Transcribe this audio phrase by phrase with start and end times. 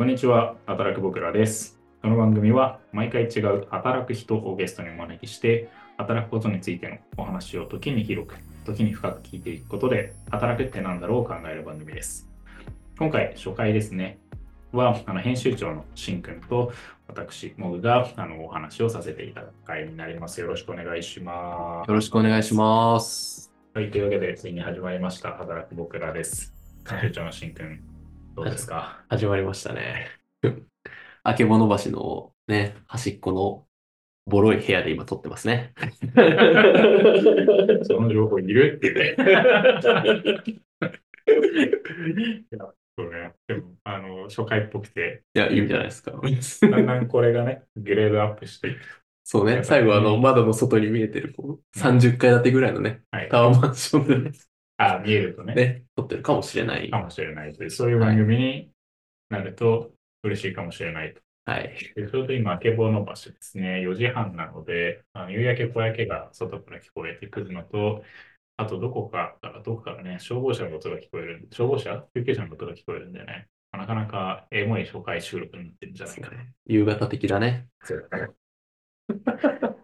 [0.00, 1.78] こんにちは、働く僕らです。
[2.00, 5.68] この番組は毎回違う働く人をゲストにお招きして、
[5.98, 12.26] 働くことについてのお話を時に広く、時に深く聞いていくことで、働くって何だろうを考える番組です。
[12.98, 14.18] 今回、初回ですね、
[14.72, 16.72] はあの編集長のしんくんと
[17.06, 20.40] 私、モグがあのお話をさせていただく回になります。
[20.40, 23.42] よろしくお願いしまよろしくお願いします。
[23.42, 23.52] す。
[23.74, 26.54] はい、というわけで、ついに始まりました、働く僕らです。
[26.88, 27.89] 編集長のしんくん、
[28.40, 29.04] どうですか？
[29.10, 30.08] 始まりましたね。
[31.22, 33.66] あけぼの橋のね、端っこの
[34.26, 35.74] ボロい部屋で今撮ってますね。
[37.84, 40.56] その情報いるって言って。
[41.30, 42.64] いや
[42.96, 43.34] そうね。
[43.46, 46.12] でも、あの、初回っぽくて、いや、いいんじゃないですか。
[46.12, 46.18] だ
[46.78, 48.78] んだんこれがね、グレードアップしていく。
[49.24, 53.28] そうね、最後あの窓の外に見えてるこう30階建てぐらいのね、はい。
[53.28, 54.36] タワーマンションでね、
[54.80, 56.88] あ、見えるとね、ね撮ってるかもしれない。
[56.90, 58.70] かもしれないという、そういう番組に
[59.28, 59.92] なると
[60.22, 61.20] 嬉しいかもしれないと。
[61.44, 61.76] はい。
[61.94, 68.02] でちょうど今、あけぼの橋ですね、4時半なので、あの夕焼け小焼けが外から聞こえてくるのと、
[68.56, 72.06] あとどこかから、どこからね、消防車の音が聞こえる、消防車？
[72.14, 76.42] 救急車の音が聞こえるんでね、なかなかエモい初回収録になってるんじゃないかな。
[76.64, 77.66] 夕方的だね。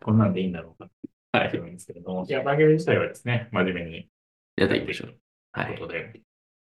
[0.02, 0.90] こんなんでいいんだろうか
[1.32, 1.48] はい。
[1.48, 4.08] って思うんですけれども、いや、番組自体はですね、真面目に
[4.56, 5.14] やっていきましょう。
[5.52, 5.66] はい。
[5.66, 6.20] ということで、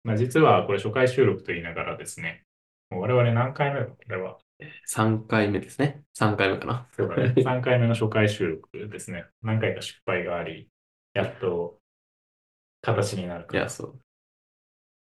[0.02, 2.44] まあ、実はこれ初回収録と言いながらですね、
[2.90, 4.38] もう我々何回目だこれは。
[4.88, 6.02] 3回目ですね。
[6.16, 6.86] 3回目かな。
[6.92, 7.34] そうだね。
[7.42, 9.26] 3回目の初回収録ですね。
[9.42, 10.68] 何回か失敗があり、
[11.12, 11.78] やっと
[12.82, 13.98] 形になるかいや、そう。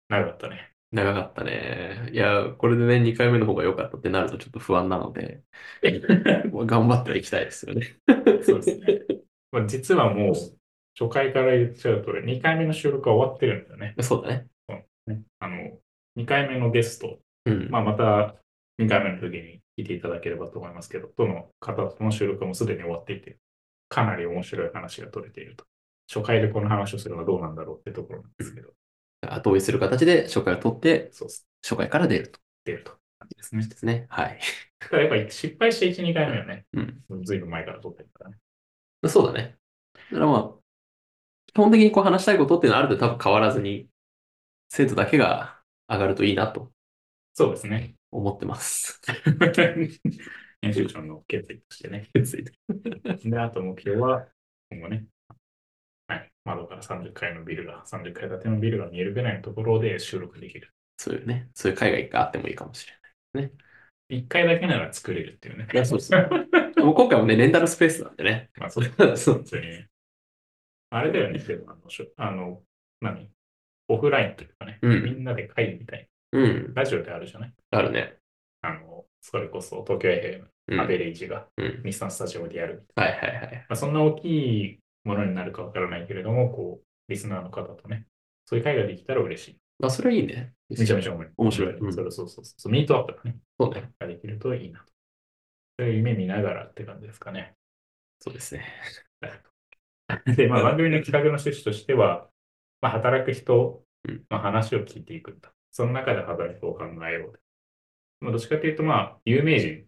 [0.10, 0.72] 長かったね。
[0.92, 2.10] 長かったね。
[2.12, 5.42] いや、これでね、2回目の方が良かったってなるとちょっと不安なので、
[5.82, 7.98] 頑張ってはいきたいですよね。
[8.44, 9.00] そうですね。
[9.52, 10.34] まあ、実はもう
[11.00, 13.96] 初回から言っちゃうと、2回目の収録は終わってるんだよね。
[14.02, 14.48] そうだね。
[15.08, 15.58] ねあの
[16.18, 17.70] 2回目のゲスト、うん。
[17.70, 18.36] まあ、また
[18.80, 23.38] 2回目の時に聞いていただければと思いますけど、どの方との収録もすでに終わっていて、
[23.90, 25.66] かなり面白い話が取れていると。
[26.12, 28.70] 初回でこの話をするのはどうなんだろうってところなんですけど、
[29.22, 31.30] 後追いする形で初回を取って、そう。
[31.64, 32.40] 初回から出ると。
[32.66, 32.94] 出ると
[33.38, 33.68] ですね。
[33.68, 34.08] ですね。
[34.10, 34.40] はい。
[34.80, 37.24] だからやっぱり失敗して1、2回目はね、うん。
[37.24, 38.38] ずいぶん前から撮ってるからね。
[39.08, 39.56] そうだね。
[40.12, 40.61] だからまあ、
[41.54, 43.88] 基本的にこう話したいことっていうのはある程度多分変わらずに、
[44.70, 46.72] 生徒だけが上がるといいなと
[47.34, 47.96] そうですね。
[48.12, 49.00] 思ってます。
[50.62, 52.10] 編集長の決意としてね。
[52.14, 54.28] 決意で、あと目標は、
[54.70, 55.06] 今後ね、
[56.08, 60.70] はい、窓から30階のビルが、30階建てのビルが見えるぐらいのところで収録できる。
[60.98, 62.86] そういうね、そういう海外があってもいいかもし
[63.34, 63.52] れない。
[64.10, 65.68] 1階だけなら作れるっていうね。
[65.74, 66.30] いやそうそう
[66.84, 68.50] もう今回もね、レンタルスペースなんでね。
[68.60, 68.86] まあ、そう
[69.18, 69.90] そう普通にね。
[70.92, 71.82] あれだよね、でもあの、
[72.18, 72.62] あの
[73.02, 73.30] 何？
[73.88, 76.74] オフラインというかね、うんみんなで会議みたいうん。
[76.74, 77.54] な、ラジオであるじゃない？
[77.72, 78.16] あるね。
[78.62, 80.80] あの、それこそ東京 FM、うん。
[80.80, 82.86] アはいベレージがうん日産スタジオでやる。
[82.96, 83.66] はいはい。
[83.70, 88.06] まあ、そんな大きいものになるかわからないけれども、こう、リスナーの方とね、
[88.46, 89.58] そういう会ができたら嬉しい。
[89.80, 90.54] まあ、それはいいね。
[90.70, 92.72] めちゃめちゃ面面白いうん本当にそれそうそうそう。
[92.72, 93.90] ミートアップがね、そうね。
[94.00, 94.86] ができるといいなと。
[95.80, 97.56] そういう夢見ながらって感じですかね。
[98.20, 98.64] そうですね。
[100.36, 102.30] で、まあ、番組の企画の趣旨としては、
[102.82, 105.54] まあ、働く人うんの話を聞いていくんだ。
[105.72, 107.40] その中で働くを考えよう。
[108.22, 109.88] まあ、どっちかというと、まあ、有名人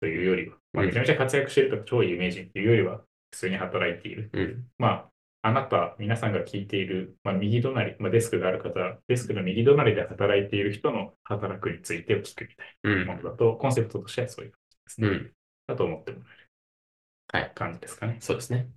[0.00, 2.98] というよりは、まあ、うんめちゃめちゃ活躍しているとか超有名人というよりは、
[3.32, 4.30] 普通に働いている。
[4.32, 4.70] うん。
[4.78, 4.88] ま
[5.42, 13.22] あ、あなた、皆さんが聞いている、まあ、右隣、まあ、デスクがある方、デスクの右隣で働いている人の働くについてを聞くみたいなもうん。
[13.22, 15.08] のだと、コンセプトとしてはそういう感じですね。
[15.08, 15.32] うん。
[15.66, 16.50] だと思ってもらえる
[17.28, 17.52] はい。
[17.54, 18.18] 感じですかね。
[18.20, 18.68] そうですね。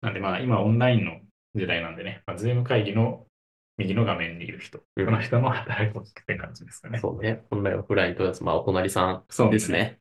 [0.00, 1.20] なんでまあ今オンラインの
[1.54, 3.26] 時代なんでね、まあ、ズーム会議の
[3.76, 6.98] 右の画面にいる人、うんこの人の働きを聞くって感じですかね。
[6.98, 7.42] そうね。
[7.50, 9.98] 本来はオフラインのやつ、まあ、お隣さんそうですね。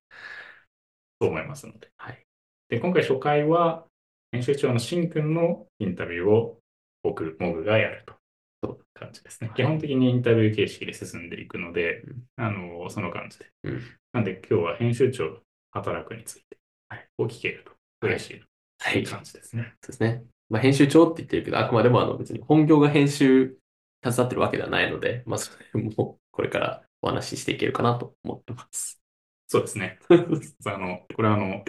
[1.21, 1.89] そう思いますので。
[1.97, 2.25] はい。
[2.68, 3.85] で、今回初回は
[4.31, 6.59] 編集長のしんくんのインタビューを
[7.03, 8.13] 僕、モグがやると。
[8.62, 9.47] そう感じですね。
[9.47, 13.45] はい基本的にインタビュー形式で進んでいくので、うんあのその感じで。
[13.63, 13.81] うん
[14.12, 15.39] なんで今日は編集長
[15.71, 16.57] 働くについて
[16.89, 17.71] はいを聞けると
[18.01, 18.49] 嬉しい
[18.79, 19.03] はい。
[19.03, 19.73] 感じですね。
[19.81, 20.23] そうですね。
[20.49, 23.57] まあ、編集長って言ってるけど、あくまでもあの別に本業が編集
[24.03, 29.01] 携わってるわけではないので、まあ、それもこれからお話ししていけるかなと思ってます。
[29.47, 29.99] そうですね。
[30.65, 31.63] あの、これはあの、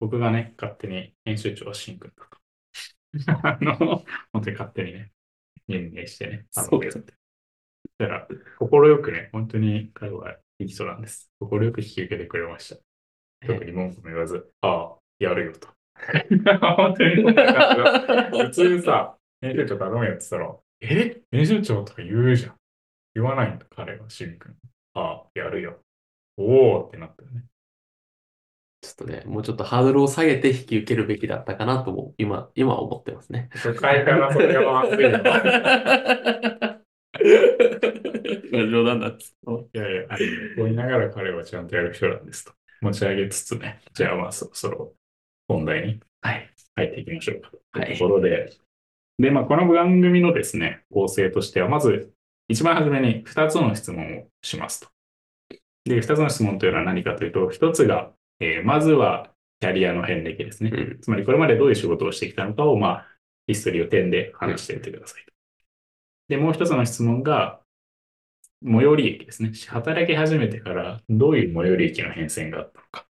[0.00, 2.40] 僕がね、勝手に編集長はシンくんだと。
[3.46, 5.12] あの、本当に勝手にね、
[5.68, 6.80] 任命してね、あのそう
[7.98, 11.30] だから、快くね、本当に彼はいい人なんです。
[11.38, 12.82] 快く引き受けてくれました。
[13.46, 15.79] 特に文句も言わず、ああ、やるよと。
[16.60, 17.22] 本当に、
[18.44, 22.54] 普通さ、編集長頼むよって言ったら、え編集長とか言うじゃん。
[23.14, 24.54] 言わないんだ、彼は、シン君。
[24.94, 25.78] ああ、やるよ。
[26.36, 27.44] おおってなったよね。
[28.82, 33.50] ちょっとね、もうちょっとハードルを下げて引き受けるべきだったかなとも、今、今は思ってますね。
[33.52, 35.18] 初回からそれがまずいの。
[38.70, 39.30] 冗談だっつ
[39.74, 40.14] いやいや、こ
[40.58, 44.94] う言いながら彼はちゃんとやる人なんですと持ち上げつつね、じゃあまあ そろそろ
[45.50, 46.50] 本題にはい。
[46.76, 47.50] 入っていきましょうか。
[47.72, 48.52] はいというところで、
[49.18, 52.12] で、まあこの番組のですね、構成としては、まず
[52.48, 54.88] 一番初めに2つの質問をしますと。
[55.84, 59.30] で、2つの質問というのは何かというと、1つが、えーまずは
[59.60, 60.70] キャリアの遍歴ですね。
[60.72, 61.00] うん。
[61.00, 63.06] つまりこれまでどういう仕事をしてきたのかを、まあ、
[63.46, 65.32] ヒストリーを点で話してみてくださいと。
[66.28, 67.60] で、もう一つの質問が、
[68.64, 69.52] 最寄り駅ですね。
[69.68, 73.09] 働き始めてからどういう最寄り駅の変遷があったのか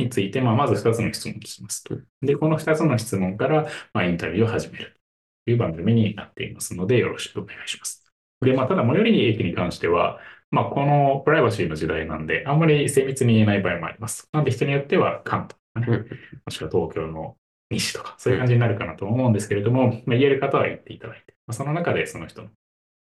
[0.00, 1.96] について、まあ、まず二つの質問を聞きますと。
[2.22, 5.00] で、この二つの質問から、まあ、インタビューを始める
[5.44, 8.04] という番組になっていますので、よろしくお願いします。
[8.40, 10.18] で、まあ、ただ、最寄り駅に関しては、
[10.50, 14.28] まあ、このプライバシーの時代なんで、あんまり精密に言えない場合もあります。
[14.32, 17.36] なんで、人によっては関東とかね、うんもしくは東京の
[17.70, 22.48] 西とか、そういう感じになるかなと思うんですけれども、まあ、言える方は言っていただいて、まあ、その中でその人の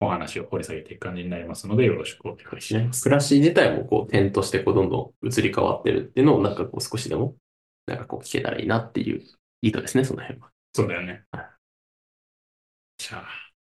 [0.01, 3.03] お話を掘り下げていく感じになりますので、よろしくお願いしねます。
[3.03, 7.37] 暮らし自体もこう点としてこうどんどん移り変わってるっていうのをなんかこう少しでも
[7.87, 9.23] なんかこう聞けたらいいなっていう
[9.63, 10.51] 意図ですね、その辺は。
[10.75, 11.47] そうだよねはい。
[12.99, 13.25] じゃあ、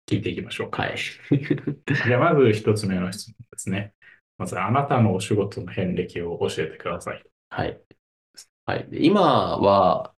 [0.07, 0.83] 聞いていきましょうか。
[0.83, 0.97] はい。
[0.97, 3.93] じゃあ、まず一つ目の質問ですね。
[4.37, 7.23] まず、あなたのお仕事の遍歴を教えてください。
[7.49, 7.79] はい。
[8.65, 8.87] はい。
[8.89, 9.21] で今
[9.57, 10.13] は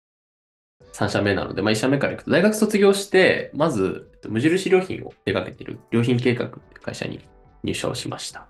[0.93, 7.21] 3社目なので、まあ、1社目からいくと、大学卒業して、まず、無印良品を手掛けている良品計画っていう会社に
[7.63, 8.47] 入社をしました。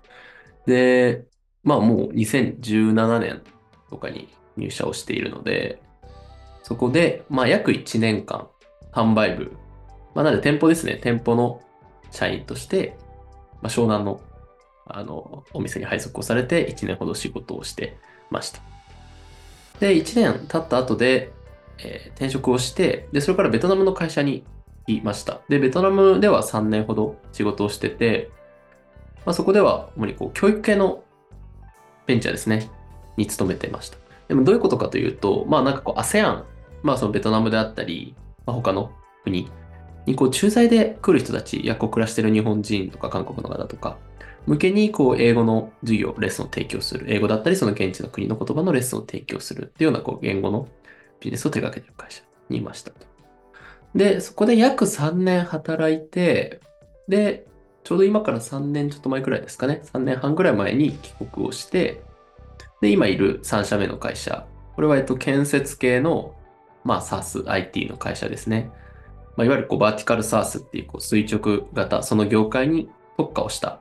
[0.66, 1.24] で、
[1.62, 3.42] まあもう2017年
[3.90, 5.82] とかに入社をしているので、
[6.62, 8.48] そこで、まあ約1年間、
[8.92, 9.52] 販売部、
[10.14, 11.60] まあなので店舗ですね、店舗の
[12.10, 12.96] 社員として、
[13.62, 14.20] まあ湘南の、
[14.86, 17.96] あの、お店に配属をされて1年ほど仕事をして
[18.30, 18.60] ました。
[19.78, 21.32] で、1年経った後で、
[21.84, 24.44] えー転職をして、で、それからベトナムの会社に
[24.86, 25.40] いました。
[25.48, 28.30] で、ベトナムでは3年ほど仕事をしてて、
[29.24, 31.04] まあ、そこでは主にこう教育系の
[32.06, 32.70] ベンチャーですね、
[33.16, 33.98] に勤めてました。
[34.28, 36.44] でもどういうことかというと、まあなんかこう ASEAN、
[36.82, 38.14] まあそのベトナムであったり、
[38.46, 38.92] まあ、他の
[39.24, 39.50] 国
[40.06, 43.98] にこう駐在で来る人たち、やこう暮らしてる日本人とか韓国の方とか、
[44.46, 47.06] 向けにこう英語の授業、レッスンを提供する。
[47.08, 50.68] 英語だったり、その現地の国の言葉のレッスンを提供するっていうようなこう言語の
[51.20, 53.06] ビジネスを手掛けてる会社にいましたと。
[53.94, 56.60] で、そこで約3年働いて、
[57.08, 57.46] で、
[57.84, 59.82] ちょうど今から3年ちょっと前くらいですかね。
[59.92, 62.02] 3年半くらい前に帰国をして、
[62.80, 64.46] で、今いる3社目の会社。
[64.74, 66.34] これは、えっと、建設系の、
[66.84, 68.70] まあ、SaaS、IT の会社ですね。
[69.36, 73.80] まあ、いわゆるこうバーティカル SaaS っていうこう垂直型、その業界に特化をした、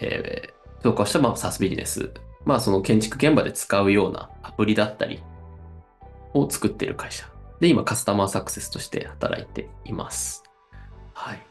[0.00, 2.12] えー特化をした、まあ、SaaS ビジネス。
[2.44, 5.20] まあ、その建築現場で使うようなアプリだったり
[6.38, 7.26] を作っている会社。
[7.60, 10.42] で、今、カスタマーサクセスとして働いています。
[11.14, 11.46] はい。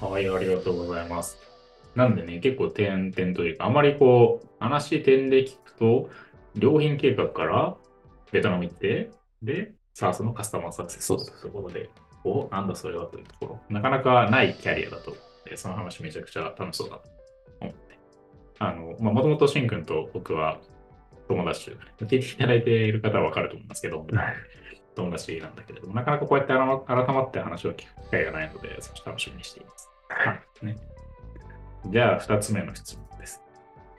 [0.00, 1.38] はい、ありがとうございます。
[1.94, 6.10] なんでね、結構点々というか、あまりこう、話点で聞くと、
[6.58, 7.76] 良品計画から
[8.32, 9.10] ベトナム行って、
[9.42, 11.88] で、サースのカスタマーサクセスというところで、
[12.24, 15.16] お、なんだそれはというところ、なかなかないキャリアだと、
[15.56, 17.02] その話めちゃくちゃ楽しそうだと
[17.60, 17.98] 思って。
[18.58, 20.58] あの、まあ、もともとしんくんと僕は
[21.28, 24.06] 友達というかね、聞いていただいている方はわかると思いますけど、
[24.94, 29.90] 友達なんだけれども、なかなかこうやって改ま改まって話を聞く機会がないので、少し楽しみにしています。
[30.08, 30.66] はい。
[30.66, 30.76] ね、
[31.86, 33.42] じゃあ、二つ目の質問です。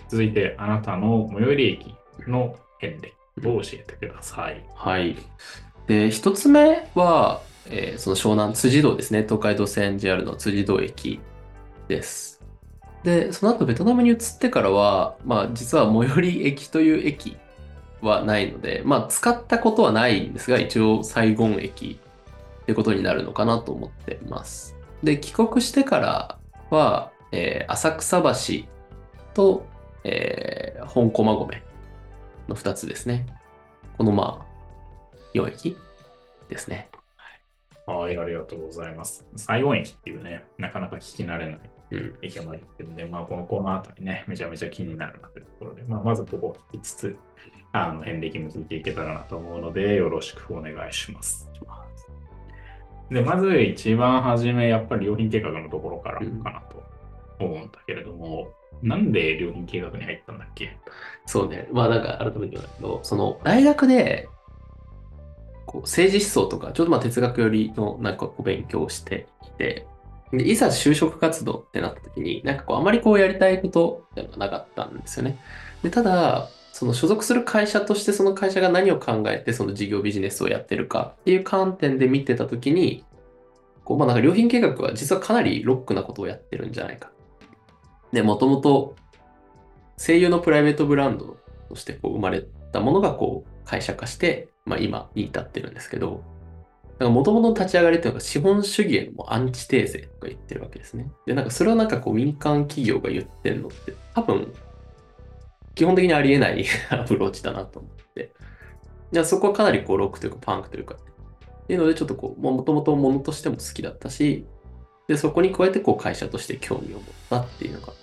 [0.10, 1.96] 続いて、あなたの最寄り駅
[2.28, 4.64] の遍歴を教えてください。
[4.76, 5.18] はい。
[5.88, 9.24] で、一つ目は、えーその湘南辻堂ですね。
[9.24, 11.20] 東海道線 JR の辻堂駅
[11.88, 12.42] です。
[13.06, 17.38] で、その後ベトナムに移ってからは、まあ実は最寄り駅という駅
[18.02, 22.00] はないので、まあ使ったことはないんですが、一応サイゴン駅
[22.64, 24.76] ってことになるのかなと思ってます。
[25.04, 26.40] で、帰国してから
[26.72, 28.66] は、えー浅草橋
[29.36, 29.68] と、
[30.04, 31.62] えー本駒込
[32.48, 33.28] の2つですね。
[34.00, 35.78] このまあ、4駅
[36.50, 36.90] ですね。
[37.86, 39.24] はい、ありがとうございます。
[39.36, 41.60] 西郷駅っていうね、なかなか聞き慣れない
[41.96, 42.16] うん。
[42.22, 47.18] 駅があるので、まあ、このコーナーあたりね、めちゃめちゃ気になるなというところで、まあ、まずここを聞きつつ、
[47.72, 51.50] あの、遍歴も聞いていけたらなと思うので、よろしくお願いします。
[53.12, 56.84] で、まず一番初め、やっぱり良品計画のところからかなと
[57.40, 60.78] 思うんだけれども、なんで良品計画に入ったんだっけ？
[61.26, 61.68] そうね。
[61.72, 64.28] まあなんか改めて言うんだけど、その大学で、
[65.66, 69.86] こう政治思想とか、ちょっとまあ哲学寄りのなんかこう勉強をしていて、
[70.32, 75.40] で、いざ就職活動ってなった時に、なんかこう、あまりこうやりたいことっていうのがなかったんですよね。
[75.84, 83.06] で、ただ、その所属する会社としてその会社が何を考えてその事業ビジネスをやってるかっていう観点で見てた時に、
[83.86, 87.12] こう、まあなんか良品計画は実はかなりロックなことをやってるんじゃないか。
[88.12, 88.96] で、もともと
[89.98, 91.38] 声優のプライベートブランド
[91.70, 96.24] としてこう生まれたものがこう会社化して、まあ今に至ってるんですけど、
[97.00, 101.12] もともとの立ち上がりっていうのが資本主義へのアンチテーゼとか言ってるわけですね。
[101.26, 104.54] で、なんかそれをなんかこう民間企業が言ってんのって多分
[105.76, 108.32] 基本的にありえない アプローチだなと思って。
[109.12, 114.46] いやそこはかなりこうロックというかパンクというか、っていうのでちょっとこう、もともとものとしても好きだったし、
[115.08, 117.94] で、そこに加えてこう会社として興味を持ったっていうのが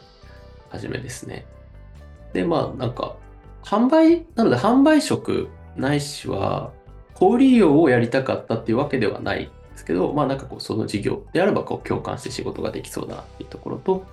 [0.68, 1.46] 初めですね。
[2.32, 3.16] で、まあなんか、
[3.62, 6.72] 販売、なので販売職ないしは、
[7.14, 14.07] 小売業をやりたかったっていうわけではないんですけど、まあなんかこうその事業であればこう共感して仕事ができそうだなっていうところと、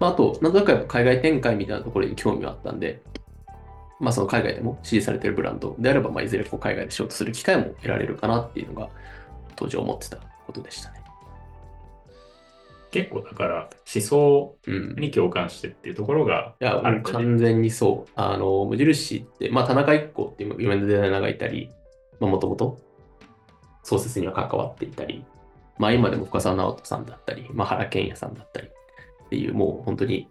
[0.00, 3.02] まあ、あと、なんとなくやっぱ海外展開みたいなところに興味があったんで、
[4.00, 8.88] まあその海外でも支持されてるブランドであれば、まあいずれこう海外で仕事する機会も得られるかなっていうのが
[9.56, 10.98] 当時思ってたことでしたね。
[12.90, 14.94] 結構だから思想うん。
[14.96, 18.10] に共感してっていうところがいや、あるんでね完全にそう。
[18.14, 21.77] あの、無印って、まあ、田中一行っていう有名なデザイナーがいたり、まあ、
[22.26, 22.78] もともと
[23.82, 25.24] 創設には関わっていたり、
[25.78, 30.28] まあ、今でも深澤直人さんだったり、まあ、原健也さんだったりっていう、もう本当に、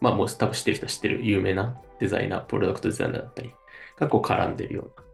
[0.00, 3.52] まあ、もう多分知ってる人は知ってる有名なデザイナー、プロダクトデザイナーだったり
[3.98, 5.04] がこう絡んでるような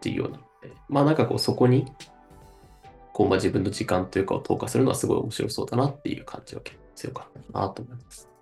[0.00, 1.86] 事業なので、まあ、なんかこう、そこに、
[3.12, 6.62] こう、まあ、自分の時間というかを投下するのはすごい面白そうだなっていう感じは
[6.96, 8.33] 強かったなと思います。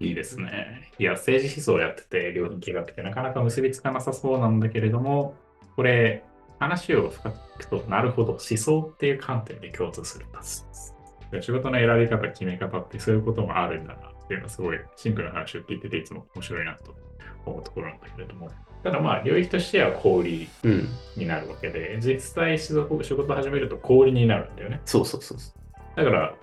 [0.00, 0.90] いいですね。
[0.98, 5.34] いや、政治思想をやってて、両品計画ってなかなか結びつかなさそうなんだけれども、
[5.74, 6.22] これ、
[6.58, 10.40] 話を深くと、なるほど、思想っていう観点で共通するんだ。
[11.42, 16.94] 仕事の選び方、決め方ってそういうこともあるんだなっていうのはすごいシンプルな話を聞いてていつも面白いなと
[17.44, 18.50] 思うところなんだけれども。
[18.82, 20.88] ただまあ、領域としては小売りうん。
[21.16, 24.80] になるわけで、実際仕事仕事始めると小売りになるんだよね。
[24.84, 25.96] そうそうそうそう。
[25.96, 26.34] だから、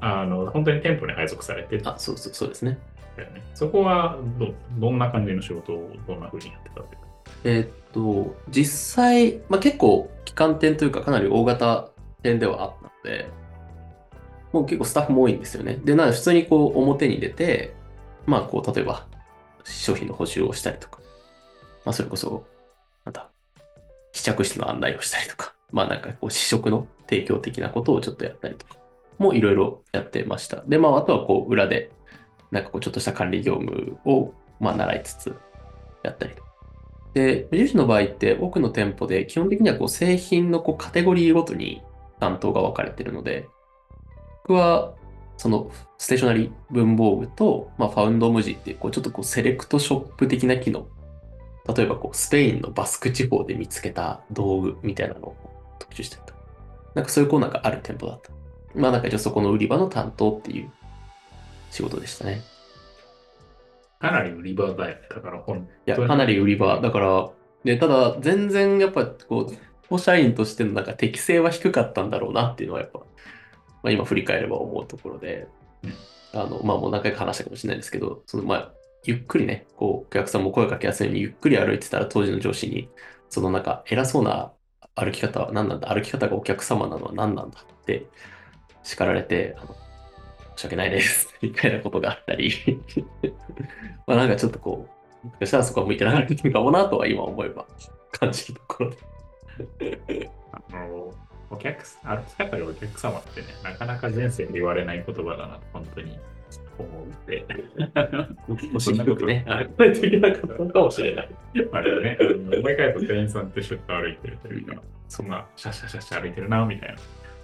[0.00, 2.78] あの、本当に店舗に配属されてあ、そうそうそうですね。
[3.16, 3.42] だよね。
[3.54, 7.08] そこはどどんな感じの仕事をどんな風にやってたっていうか。
[7.44, 11.90] えーっと、実際、まあ、結構、機関店というか、かなり大型
[12.22, 13.28] 店ではあったので、
[14.52, 15.78] もう結構スタッフも多いんですよね。
[15.84, 17.74] で、なので普通にこう、表に出て、
[18.26, 19.06] まあ、こう、例えば、
[19.64, 21.00] 商品の補充をしたりとか、
[21.84, 22.44] まあ、それこそ、
[23.04, 23.28] なんだ、
[24.12, 28.76] 試着室の案内をしたりとか、まあ、なんかこう、試食の提供的なことをちょっとやったりとか、
[29.18, 30.62] もいろいろやってました。
[30.66, 31.90] で、まあ、あとはこう、裏で、
[32.50, 35.36] なんかこう、ちょっとした管理業務を、まあ、習いつつ、
[36.02, 36.42] やったりと。
[37.14, 41.82] で、無印の場合って多くの店舗で基本的にはこう製品のこうカテゴリーごとに
[42.20, 43.48] 担当が分かれてるので、
[44.44, 44.94] 僕は
[45.36, 50.86] そのステーショナリー文房具と、まあ、ファウンド無地っていうこうちょっとこうセレクトショップ的な機能。
[51.74, 55.36] 例えばこうスペインのバスク地方で見つけた道具みたいなのを
[55.78, 56.40] 特集したりとか。
[56.94, 58.30] なんかそういうコーナーがある店舗だった。
[58.74, 60.70] まあなんかじゃあそこの売り場の担当っていう
[61.70, 62.42] 仕事でしたね。
[64.00, 65.00] かなり売り場だよね。
[65.10, 66.80] だから本いや、かなり売り場。
[66.80, 67.30] だから、
[67.64, 69.56] で、ただ、全然やっぱ、こう、
[69.88, 73.04] 保社員としてのなんか適性は低かったんだろうなっていうのはやっぱ、ま
[73.84, 75.48] あ、今振り返れば思うところで、
[76.32, 78.72] あの、まあもう何回か話したかもしれないんですけど、その、まあ、
[79.04, 82.88] ゆっくりね、こう、お客さんも声かけやすいようにゆっくり歩いてたら当時の上司に、
[83.30, 84.52] そのなんか偉そうな
[84.94, 88.06] 歩き方は何なんだ歩き方がお客様なのは何なんだって
[88.88, 89.76] 叱られて、あの
[90.56, 92.50] 申し訳ないです、 みたいなことがあったり、
[94.06, 94.88] まあなんかちょっとこ
[95.22, 97.66] う、もしかしたらそこは向いてなかったのかもなとは今思えば
[98.12, 98.90] 感じるところ
[99.78, 100.30] で。
[100.52, 101.12] あの
[101.50, 106.18] お客さ歩き方がお客様ってね、なかなか前世で言われない言葉だなと本当に
[106.78, 107.44] 思うので。
[108.72, 111.28] 星低くね、あれできなかったのかもしれない。
[111.72, 112.18] あれね、
[112.58, 116.96] 思い返すと店員さんと一緒に歩いてるというか、そんなシャシャシャシャ歩いてるな、みたいな。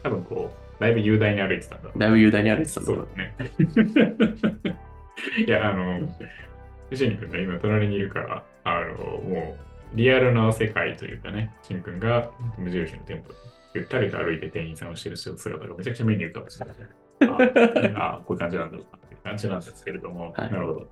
[0.03, 1.91] 多分こう、だいぶ雄大に歩いてたんだ。
[1.97, 4.77] だいぶ雄大に歩いてたんだろそうだね。
[5.47, 6.09] いや、あの、
[6.91, 9.57] 藤野君が今隣にいるから、あの、も
[9.93, 13.35] う、リアルな世界というかね、しん君が無印の店舗で
[13.75, 16.51] ゆったりと歩いて店員さんをしてる姿がめちゃくちゃ目に浮かぶ。
[16.51, 16.67] し、あ
[17.97, 20.53] あ、 こういう感じなんだろうなっていう感じなんですけれども、はい。
[20.53, 20.89] なるほど。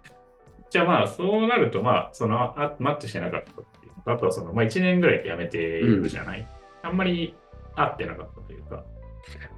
[0.71, 6.47] じゃあまあ、そうなると、まあ、その、あマッチしてなかったっていうあとはその、まあ、1年ぐらいで辞めているじゃない、
[6.83, 7.35] あんまり
[7.77, 8.85] 合ってなかったというか、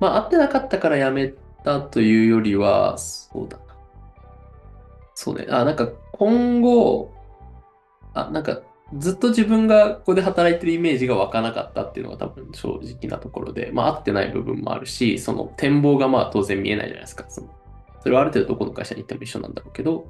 [0.00, 3.64] まあ、会ってなかったから辞めたというよりは、そうだな。
[5.14, 5.46] そうね。
[5.48, 7.12] あ、なんか今後、
[8.14, 8.60] あ、なんか
[8.98, 17.24] ずっと自分がここで働いてるイメージが湧かなかったっていうのが多分正直なところで、まあ合ってない部分もあるし、その展望がまあ当然見えないじゃないですか。
[17.28, 17.48] その
[18.00, 20.06] それはある程度どこの会社に行っても一緒なんだろうけど、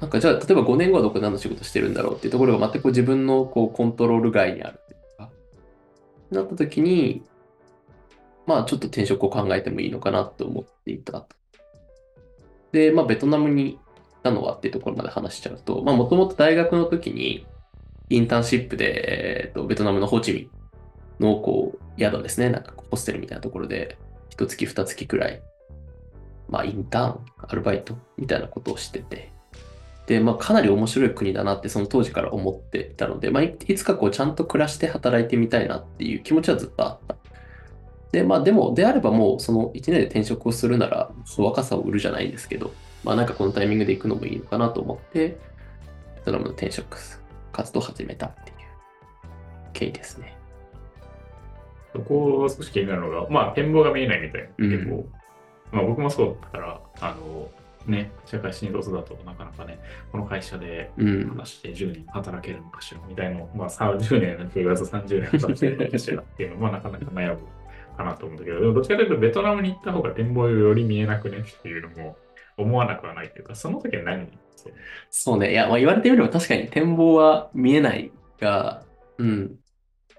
[0.00, 5.30] なんかじゃあ例えば5年後はどこで何の仕事してるんだろうっていうところが全くこう自分のこうコントロール外にあるっていうか、
[6.32, 7.22] なった時に、
[8.46, 11.26] まあちょっと転職を考えてもいいのかなと思っていた。
[12.72, 17.46] で、まあベトナムに行ったのはっていうところまで話しちゃうと、まあもともと大学の時に
[18.08, 20.50] インターンシップで、えっと、ベトナムのホーチミ
[21.20, 23.98] ンのこう宿ですね、なんかホステルみたいなところで、
[24.30, 25.42] 一月二月くらい、
[26.48, 29.32] まあインターン、アルバイトみたいなことをしてて、
[30.06, 37.16] で、まあかなり面白い国だなってその当時から思っていたので、まあいつかこうちゃんと暮らして働いてみたいなっていう気持ちはずっとあった。
[38.12, 42.72] で、まあでも、であればもうその1年で転職をするなら、若さを売るじゃないんですけど、
[43.04, 45.38] まあなんかこのタイミングで行くのもいいのかなと思って、
[46.16, 46.98] ベトナムの転職
[47.52, 48.56] 活動を始めたっていう
[49.72, 50.36] 経緯ですね。
[51.92, 55.06] そこ少し気になるのが、まあ展望が見えないみたいな、結構、
[55.72, 57.48] まあ僕もそうだから、あの、
[57.86, 59.78] ね、社会新卒だとなかなかね、
[60.10, 67.38] この会社で話して10年働けるのかしらみたいな、うん、まあ30年、9月30年働けるのかしらっていうのは、まあなかなか悩む
[67.96, 72.16] かなと思うんだけど、でもどっちかというとベトナムに行った方が展望より見えなくねっていうのも
[72.56, 74.28] 思わなくはないというか、その時は何
[75.10, 78.10] そうね、いや、まあ、言われてみれば確かに展望は見えない
[78.40, 78.82] が、
[79.18, 79.56] うん。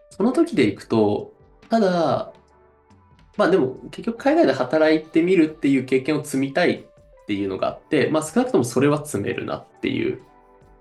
[0.10, 1.34] その時でいくと、
[1.70, 2.34] ただ、
[3.36, 10.22] まあでも結局海外で働いてみるっていう経験を積みたいっていうのがあって、まあ少なくともそれは積めるなっていう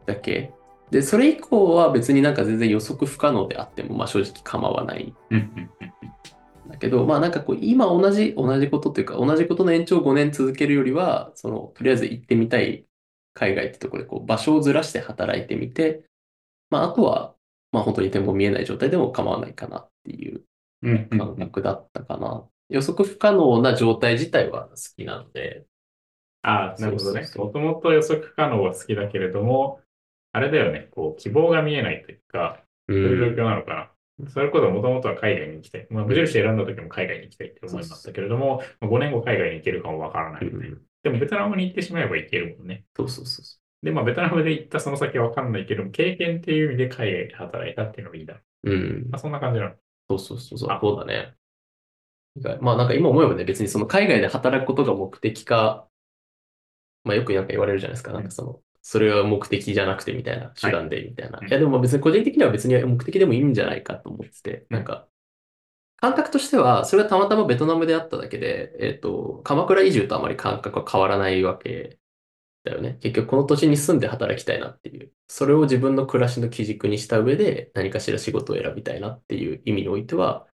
[0.06, 0.52] だけ。
[0.90, 5.14] で、それ以降は別になんか全然予測不可能であっても、まあ正直構わない
[6.68, 12.86] だけど、まあなんかこう、今同じ、同じことというか、同じことの延長を5年続けるよりは、その、とりあえず行ってみたい
[13.34, 16.04] 海外ってところで、こう、場所をずらして働いてみて、
[16.70, 17.34] まああとは、
[17.72, 20.42] まあ本当に点も見えない状態でも構わないかなっていう
[21.10, 22.48] 感覚だったかな。
[22.68, 25.66] 予測不可能な状態自体は好きなので。
[26.42, 27.28] ああ、なるほどね。
[27.36, 29.80] もともと予測不可能は好きだけれども、
[30.32, 33.90] あれだよね、こう、希望が見えないというか、そういう状況なのかな。
[34.28, 35.86] それこそもともとは海外に行きたい。
[35.90, 42.84] まあ、無印選んだ時も海外に行きたいって思いましたけれども、まあ、5年後海外に行けるかもわからない、うん、でもベトナムに行ってしまえば行けるもんね。
[42.96, 43.44] そうそうそう
[43.84, 49.06] で、まあ、ベトナムで行ったその先はわからないけども、経験っていう意味で海外で働いたっていうのがいいだうん。
[49.10, 49.74] まあ、そんな感じなの。
[50.08, 50.78] そうそうそうそう。
[50.80, 51.34] そうだね。
[52.60, 55.88] まあなんか今思えばね、別にその海外で働くことが目的か、
[57.04, 58.12] まあよくなんか言われるじゃないですか。
[58.12, 61.38] なんかその、それは目的じゃなくてみたいな、手段でみたいな。
[61.38, 65.08] はい、いやでも別に個人的には別に目的でもいいんじゃないかと思ってて、なんか、
[65.96, 71.98] 感覚としては、それはたまたまベトナムであっただけで、えっ、ー、と、鎌倉移住とあまり感覚は変わらないわけ
[72.62, 72.98] だよね。
[73.00, 75.10] 結局この土地に住んで働きたいなっていう。
[75.26, 80.46] それを自分の暮らしの基軸にした上で何かしら仕事を選びたいなっていう意味においては、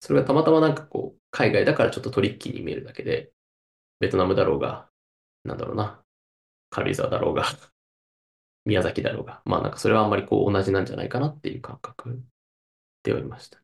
[0.00, 3.30] それがたまたまなんかこう、海外だからちょっとトリッキーに見えるだけで、
[4.00, 4.88] ベトナムだろうが、
[5.44, 6.02] なんだろうな、
[6.70, 7.44] 軽井沢だろうが
[8.64, 12.20] 宮崎だろうが、まあなんかそれはあんまりこう同じなんじゃないかなっていう感覚
[13.02, 13.58] ではいました。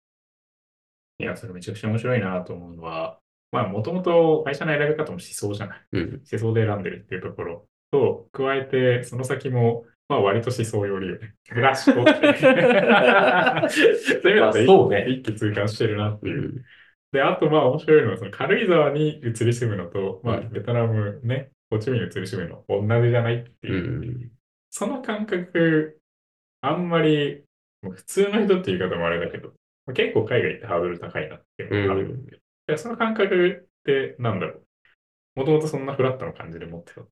[1.19, 3.19] いや、それめちゃくちゃ面白いなと思うのは、
[3.53, 5.87] まあもともと会社の選び方も思想じゃない。
[5.93, 7.69] うん、思想で選んでるっていうところ。
[7.91, 12.13] と、加えてその先も、まあ割と思想より、 クラシコって。
[12.13, 16.43] そういう意味だと、ね、一気通貫してるなっていう。
[16.43, 16.65] うん。
[17.13, 24.31] で、あとまあ面白いのは、その軽井沢に移り住むのと、まあベトナムね、ホチミンに移り住むの同じじゃないっていう
[24.71, 26.01] その感覚、
[26.61, 27.45] あんまり、
[27.83, 29.55] 普通の人って言い方もあれだけど、
[29.95, 34.63] 結構海外ってハードル高いなっていうのがあるんで、うん、その感覚ってなんだろう。
[35.37, 37.03] もともとそんなフラットな感じで持ってた。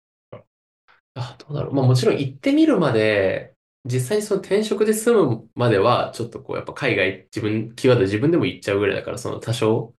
[1.14, 1.74] あ、どうだろう。
[1.74, 3.54] まあもちろん行ってみるまで、
[3.86, 9.94] 実際にその転職で住むまでは、ちょっとこうやっぱ海外自分、キーワード自分でも行っちゃうぐらいだから、その多少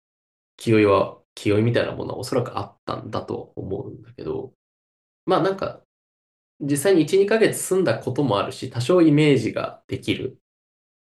[0.57, 4.55] 気負いは、気負いみたいなものはおそらくあったんだと思うんだけど、
[5.27, 5.83] まあなんか
[6.61, 10.38] 実際に1、2ヶ月住んだこともあるし、多少イメージができる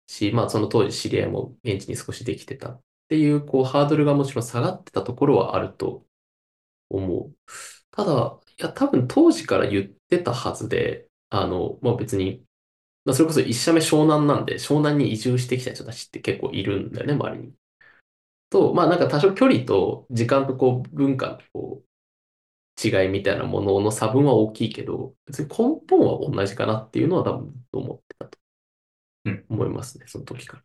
[0.06, 6.06] し、まあその当時知り合いも現地に少しできてたっていう、こうハードルがもちろん下がってたところはあると
[6.90, 7.36] 思う。
[7.90, 12.44] ただ、いや多分当時から言ってたはずで、あの、まあ別に、
[13.04, 17.54] まあ、それこそ一社目湘南なんで、湘南に移住してきた人たちって結構いるんだよね、周りに。
[18.50, 21.86] と、まあなんか多少距離と時間とこう文化のこう
[22.86, 28.38] 違いみたいなものの差分は大きいけど、別に根本は同じかなっていうのは多分思ってたと
[29.48, 30.62] 思いますね、うん、その時から。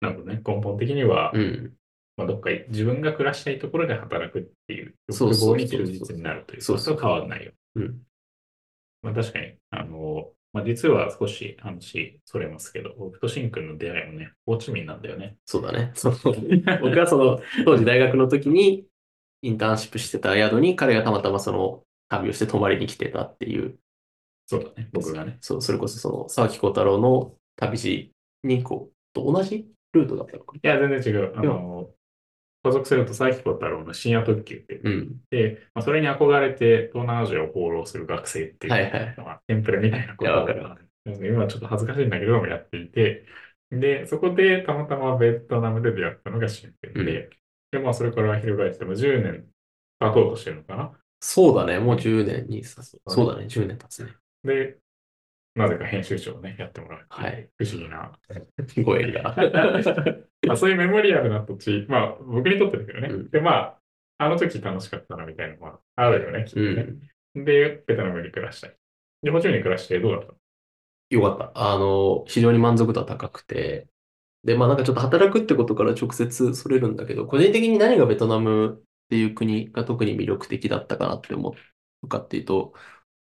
[0.00, 0.42] なるほどね。
[0.46, 1.72] 根本的には、うん、
[2.16, 7.52] まあ、どっか自分が暮らしたいところで働くっていう欲望に忠実になるということは変わらないよ。
[7.76, 8.02] うん、
[9.02, 15.36] まあ、確かに、あの、まあ、実は少し話それますけど、僕とシンくんの出会いもね、ホーチミンなんだよね。
[15.44, 15.90] そうだね。
[15.96, 18.86] そ う僕はその、当時大学の時に
[19.42, 23.76] インターンシップしてた宿に彼がたまたまその旅をして泊まりに来てたっていう。
[24.46, 25.38] そうだね、僕がね。
[25.40, 28.12] そう、それこそその沢木幸太郎の旅路
[28.44, 31.32] にこう、と同じルートだったのかいや、全然違う。
[31.36, 31.90] あの、
[32.64, 34.90] 所属すると佐伯小太郎の深夜特急ってな。
[34.90, 35.20] うん。
[35.30, 43.26] で、まあ、それに憧れて東南アジアを放浪する学生っていうはいはいのがテンプレみたいなこといやわかるが今ちょっと恥ずかしいんだけどもやっていて、
[43.70, 47.28] で、そこでたまたまベトナムで出会ったのが新編で、
[47.70, 49.46] で、まあそれから翻っても10年
[50.00, 50.92] 経とうとしてるのかな。
[51.20, 51.78] そうだね。
[51.78, 53.48] もう10年にさ、そうそうだね。
[53.48, 54.12] 10年経つね。
[54.44, 54.78] で、
[55.54, 58.12] なぜか編集長をね、やってもらうっていうはい不思議な。
[58.84, 59.34] ご縁が。
[60.46, 63.08] まあそういうメモリアルな土地、まあ僕にとってだけどね。
[63.08, 63.50] うんで、ま
[64.18, 66.82] あ、あの時楽しかったなみたいなのはあるよね、きっとうね。
[66.82, 67.44] ん。
[67.44, 68.76] で、ベトナムに暮らしたい。
[69.22, 70.34] で、もちろんに暮らしてどうだったの？
[71.10, 71.52] よかった。
[71.54, 73.88] あの、非常に満足度は高くて。
[74.44, 81.54] で、まあなんかちょっと働くってことから直接それるんだけど、個人的に何がベトナムっていう国が特に魅力的だったかなって思
[82.02, 82.74] うかっていうと、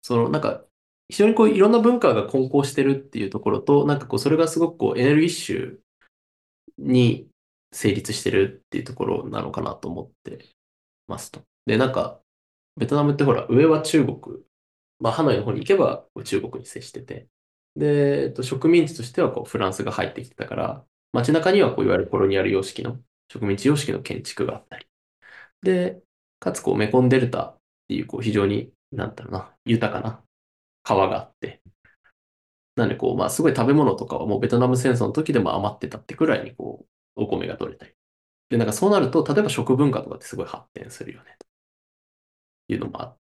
[0.03, 0.65] そのなんか
[1.13, 5.77] 非常にこういろんな文化が混交してるっていうところと、なんかこうそれがすごくこうエネルギッシュ
[6.79, 7.29] に
[7.71, 10.47] 成立してるっていうところなのかなと思って
[11.09, 11.43] ますと。
[11.67, 12.21] で、なんか
[12.79, 14.19] ベトナムってほら上は中国、
[15.01, 17.27] まあハノイの方に行けば中国に接してて、
[17.77, 22.99] で、えっと、植民地としてはこうフランスが入ってきてたから、街中にはこういわゆるコロニアル様式の
[23.31, 24.87] 植民地様式の建築があったり。
[25.63, 26.01] で、
[26.41, 27.57] かつこうメコンデルタっ
[27.89, 30.23] ていうこう非常に、なんだろうな、豊かな
[30.83, 31.63] 川があって。
[32.77, 37.93] なんでこう、まあすごい食べ物とかはもうベトナム戦争の時でも余ってたってくらいにこう、お米が取れたり。
[38.51, 41.37] で、なんかそうなると、例えば食文化とかってすごい発展するよね、
[42.69, 43.21] というのもあって。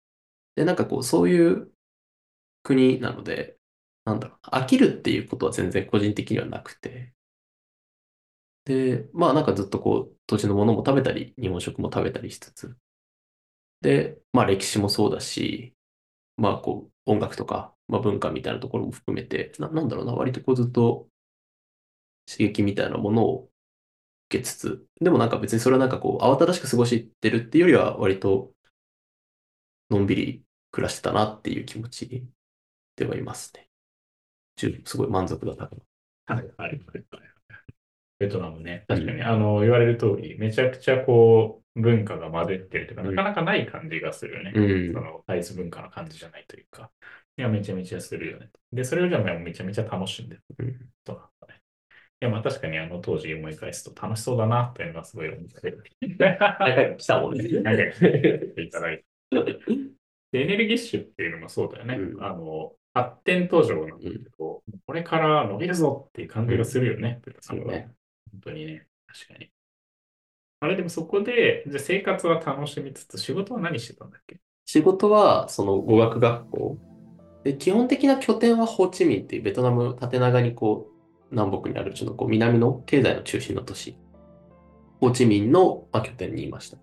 [0.58, 1.72] で、なんかこう、そういう
[2.64, 3.58] 国なので、
[4.06, 7.14] なんだろう、飽きるっていうことは全然個人的にはなくて。
[8.66, 12.78] で、まあなんかずっとこう、土地のものも食べたり、日本食も食べたりしつつ。
[13.82, 15.76] で、まあ歴史もそうだし、
[16.42, 21.08] まあこう、音楽とか、まあ文化みたいなところも含めて、な、なんだろうな、割とこうずっと
[22.28, 23.50] 刺激みたいなものを
[24.30, 28.54] 受けつつ、でもなんか別にそれはなんかこう、慌ただしく過ごしてるっていうよりは、割と、
[29.90, 32.26] のんびり暮らしてたなっていう気持ち
[32.96, 33.70] ではいますね。
[34.56, 35.80] 十すごい満足度が高い。
[36.28, 37.06] はいはいはい。
[38.20, 38.86] ベトナムね。
[38.88, 44.52] 確かに、あの、言われる通り、めちゃくちゃこう、文化が混ぜってるというか、うんなかなかない感じがするよね。
[44.56, 46.92] うんその、アイス文化の感じじゃないというか。
[47.38, 48.50] いや、めちゃめちゃするよね。
[48.74, 51.62] で、それをじゃあめちゃめちゃ楽しんでるうんとなんだね。
[52.22, 55.78] いや、まあ確かにあの当時思い返すと楽しそうだなというのはすごい思って。
[56.20, 57.44] 何回来たもんね。
[57.62, 59.06] なんか言っていただいて。
[60.32, 61.96] でエネルギッシュっていうのもそうだよね。
[61.96, 67.22] うんあの、発展途上なんだけど、これから伸びるぞっていう感じがするよね。
[67.26, 67.90] うね
[68.32, 69.52] 本当にね、確かに。
[70.62, 74.40] あれでもそこで、じゃ生活は楽しみつつ、仕事は何してたんだっけ？
[74.66, 76.78] 仕事はその語学学校。
[77.44, 83.98] で基本的な拠点はホーチミンっていうベトナム縦長にこう南北にあるちょっとこう南の経済の中心の都市。
[85.00, 86.78] ホーチミンのまあ拠点にいました。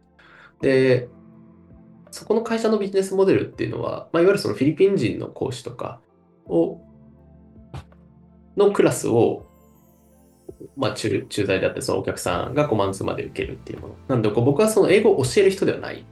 [0.61, 1.09] で
[2.11, 6.01] そこの会社のビジネスモデルっていうのは、まあ、いわゆるそのフィリピン人の講師とか
[6.47, 6.81] を
[8.57, 9.48] のクラスを
[10.77, 13.95] まあ、駐駐在であってそのお客さんがこうマンツーまで受けるっていうもの。
[14.09, 16.05] なんでこう僕はその英語を教える人ではない。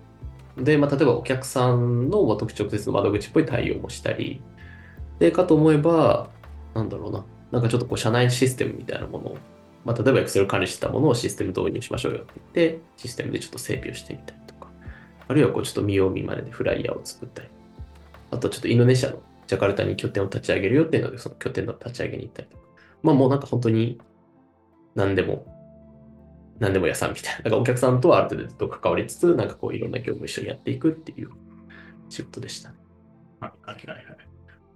[0.57, 4.41] で、まあ、例えばお客さんのまあ直接の窓口っぽい対応もしたり、
[5.19, 6.31] で、かと思えば、
[6.75, 9.39] なんだろうな、なんかちょっとこう社内システムみたいなものを、
[9.85, 14.69] まあ、例えば Excel 管理してたものをシステム導入しましょうよって言って、システムでちょっと整備をしてみたりとか、
[15.29, 17.49] あるいはこうちょっと見よう見まねでフライヤーを作ったり、
[18.31, 22.63] あとちょっとインドネシアのジャカルタに拠点を立ち上げるよっていうので、その拠点の立ち上げに行ったりとか、
[23.03, 24.01] まあもうなんか本当に
[24.97, 25.47] 何でも
[26.59, 27.39] 何でも屋さんみたいな。
[27.39, 31.31] だからお客さんとはある程度関わりつつ、なんかこういろんな業務を一緒にやっていくっていう
[32.09, 32.77] 仕事でしたね。
[33.41, 34.17] はいはいはいはい。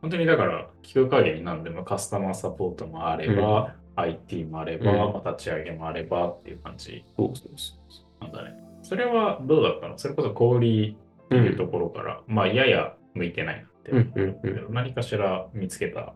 [0.02, 8.54] 本当にだから、聞く限り何でもカスタマーサポートもあれば、IT もあれば、うんまあ立ち上げもあればっていう感じそうそうそなんだね。
[8.82, 9.98] それはどうだったの？
[9.98, 16.14] それこそ小売りっていうところから、まあやや向いてないなって、うんうんうん何かしら見つけた。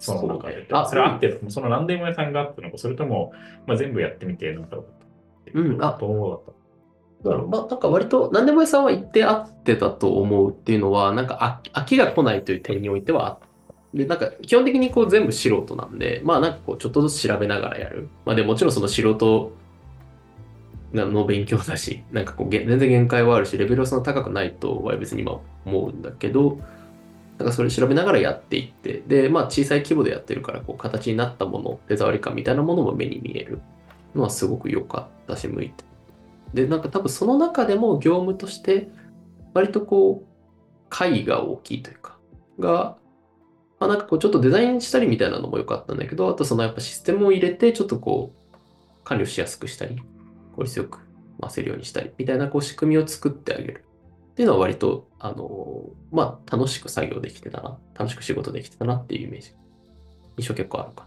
[0.00, 0.54] その中で。
[0.54, 3.32] そうねあそれ合ってるその何でも屋さんがあったのか、それとも、
[3.66, 4.94] まあ、全部やってみて、なんかどうだっ
[5.52, 6.54] たうんあどうだっ
[7.22, 13.46] ただからまあなんか割と何でも屋さんは言って合ってたと思うっていうのは、なんか飽飽きが来ないという点においてはあった。
[13.92, 18.08] で、なんか基本的にこう全部素人なんで、まあなんかこうちょっとずつ調べながらやる。
[18.24, 19.52] まあでもちろんその素人
[20.94, 26.58] の勉強だし、なんかこうげ全然限界はあるし、レベルはそんな高くないとは別に今思うんだけど、
[27.40, 33.62] だかそれ調べながらやっていって、で、まあ小さい規模でやってるから、こう形になったもの、手触り感みたいなものも目に見える
[34.14, 35.84] のはすごく良かったし、向いて。
[36.52, 38.90] で、なんか多分その中でも業務として、
[39.54, 40.26] 割とこう、
[40.90, 42.18] 会が大きいというか、
[42.58, 42.98] が、
[43.78, 48.50] まあなんかこうちょっとデザインしたりみたいなのも良かったんだけど、あとそのやっぱシステムを入れて、ちょっとこう、
[49.02, 50.02] 管理をしやすくしたり、
[50.56, 50.98] 効率よく
[51.40, 53.84] 回せるようにしたり、みたいなこう仕組みを作ってあげる。
[54.40, 59.54] っていうのは割と、あの、まあ楽しく作業できてたな、楽しく仕事できてたなっていうイメージ。
[60.38, 61.06] 印象結構あるか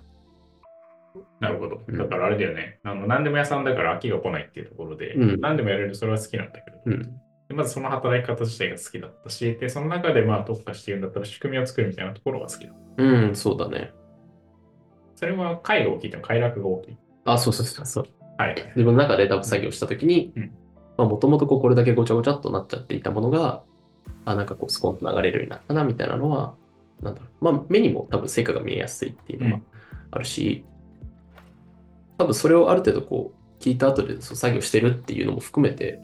[1.39, 1.81] なるほど。
[1.87, 2.79] うんだからあれだよね。
[2.83, 7.01] あの何でも屋さんだから飽きが来ないっていうところで、うん何でもやれるそれは好きなんだけど、うん。
[7.47, 12.73] でまずその働き方自体が好きだったし、でその中でまあ特化しているんだったら仕組みを作るみたいなところが好きだ。
[12.97, 13.91] うん、そうだね。
[15.15, 16.97] それは回が大きいと快楽が大きい。
[17.25, 18.07] あ、そうそうそうそう。
[18.37, 18.55] はい。
[18.75, 20.62] 自分の中で多分作業したときにうん、まあ
[20.97, 23.63] もともとこれだけごちゃごちゃっとなっちゃっていたものが、
[24.25, 26.55] あ、なんかこうスコンと流れるようになったなみたいなのは、
[27.01, 27.45] なんだろう。
[27.45, 29.61] まあ目にも多分成果が見えやすいっていうのは
[30.11, 30.65] あるし、
[32.17, 36.01] 多分それをある程度こう聞いた後でそう作業してるっていうのも含めて、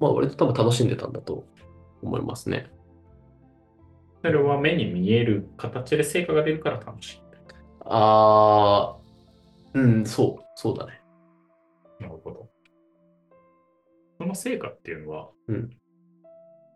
[0.00, 1.44] まあ割と多分楽しんでたんだと
[2.02, 2.70] 思いますね。
[4.22, 7.22] それは目に見える形で成果が出るから楽しい。
[7.84, 11.00] あー、うん、そう、そうだね。
[12.00, 12.43] なるほど。
[14.34, 15.28] 成果っていうのは、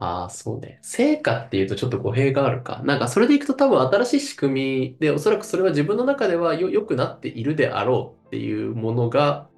[0.00, 0.78] ああ、そうね。
[0.82, 2.82] 成果っていうとちょっと語弊があるか。
[2.84, 4.54] なんかそれでいくと多分新しい仕組
[4.90, 9.48] みで、おそらくそれは自分の中ではよ良くなっているであろうっていうものが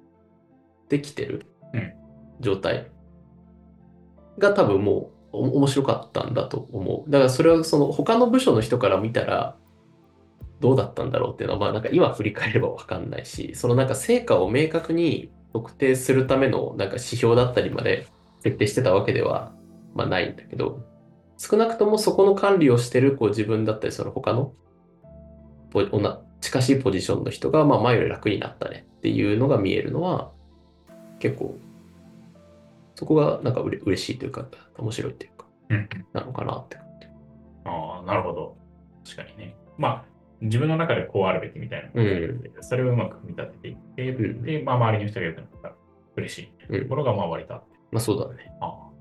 [0.89, 1.93] できてるうん
[2.39, 2.89] 状態
[4.39, 7.09] が多分もうお面白かったんだと思う。
[7.09, 9.55] だからそれはその他の部署の人から見たら
[10.59, 18.07] どうだったんだろうっていうのは、まあなんか今振り返ればわかんないし、そのなんか成果を明確に特定するためのなんか指標だったりまで
[18.41, 19.51] 設定してたわけでは
[19.93, 20.81] まあないんだけど、
[21.37, 24.53] 少なくともそこの管理をしてるこう自分だったり、その他の
[26.41, 30.31] 近しいポジションの人が、まあ前より楽になったねっていうのが見えるのは、
[31.19, 31.55] 結構、
[32.95, 34.45] そこがなんかうれ嬉しいというか、
[34.77, 36.77] 面白いというか、うん、なのかなって。
[37.65, 38.57] ああ、なるほど。
[39.05, 39.55] 確かにね。
[39.77, 40.05] まあ、
[40.41, 45.75] 自分の中でこうあるべきみたいなのがあるんで、それをうまく組み立てていって、うんで、まあ、周りの人が良くなったら
[46.17, 47.67] 嬉しいところがまあ割とあって。
[47.91, 48.51] まあそうだね。
[48.59, 48.91] ああ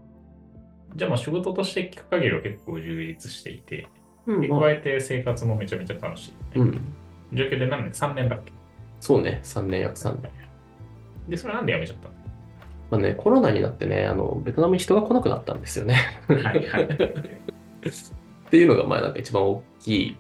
[0.96, 3.88] じゃあまあ仕事として聞く限りは結構充実していて、
[4.26, 6.72] うん、でまあ加えて生活もめちゃめちゃ楽しい、うん。
[7.33, 8.53] 状況で何年 ?3 年だっけ？
[9.00, 9.40] そうね。
[9.42, 10.31] 3年、約3年。
[11.29, 12.09] で、それなんで辞めちゃった
[12.90, 15.96] まあね、コロナになってね、あの、ベトナムに人が来なくなったんですよね。
[16.29, 16.85] のはいはい。
[16.90, 20.16] っていうのが、まあなんか一番大きい。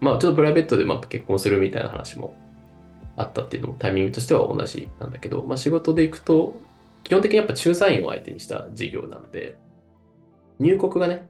[0.00, 2.36] まあちょっとプライベートでまあ結婚するみたいな話も
[3.16, 6.60] あったっていうのもタイミングとしては同じなんだけど、まあ仕事で行くと、
[7.02, 9.58] 基本的にやっぱ駐在員を相手にした事業なんで、
[10.58, 11.28] 入国がね、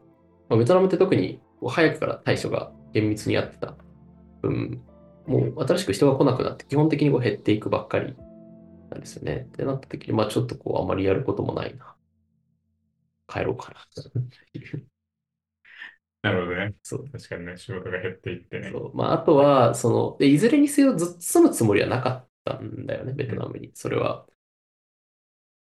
[0.49, 3.77] まあベトナムって特に早くから対処が厳密にやってた
[4.43, 4.83] 分、
[5.27, 8.15] もう新しく人が来なくなって基本的にこう減っていくばっかり
[8.91, 9.47] なんですよね。
[9.49, 11.95] ってなった時に、まあちょっとこうあまりやることもないな。
[13.29, 13.81] 帰ろうかな。
[16.23, 16.75] なるほどね。
[16.83, 18.71] そう確かにね、仕事が減っていってね。
[18.73, 18.97] そう。
[18.97, 23.71] まあ、あとは、その、で、いずれにせよずっと住むつもりはなかったんだよね、ベトナムに。
[23.75, 24.27] それは、